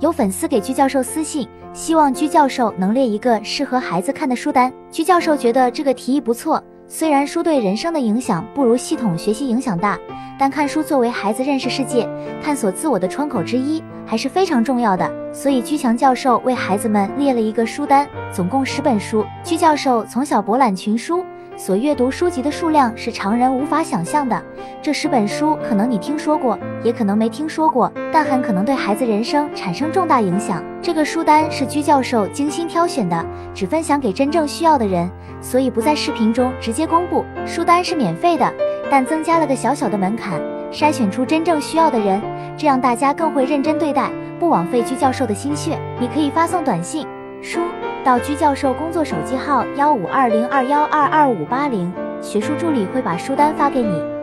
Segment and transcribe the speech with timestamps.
[0.00, 4.72] 有粉丝给居教授私信，希望居教授能列一个适合孩子看的书单。
[4.90, 6.62] 居教授觉得这个提议不错。
[6.86, 9.98] 虽然书对人生的影响不如系统学习影响大，
[10.38, 12.06] 但看书作为孩子认识世界、
[12.42, 15.10] 探索自我的窗口之一，还是非常重要的。
[15.32, 19.24] 所以居强教授为孩子们列了一个书单，总共十本书。
[19.42, 21.24] 居教授从小博览群书。
[21.56, 24.42] 所阅读书籍的数量是常人无法想象的。
[24.82, 30.62] 这十本书可能你听说过，也可能没听说过，但很可能对孩子人生产生重大影响。
[30.82, 37.24] 这个书单是居教授精心挑选的，只分享给真正需要的人，所以不在视频中直接公布。
[37.46, 38.52] 书单是免费的，
[38.90, 40.40] 但增加了个小小的门槛，
[40.72, 42.20] 筛选出真正需要的人，
[42.56, 45.78] 这样大家更会认真对待，不枉费居教授的心血。
[46.00, 47.06] 你可以发送短信
[47.40, 47.60] 书。
[48.04, 51.90] 到居教授工作手机号幺五二零二幺二二五八零，
[52.20, 54.13] 学术助理会把书单发给你。